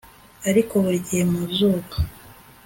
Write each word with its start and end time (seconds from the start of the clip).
Ariko 0.49 0.73
burigihe 0.83 1.23
mu 1.31 1.41
zuba 1.55 1.95